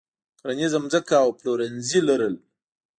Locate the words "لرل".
2.07-2.35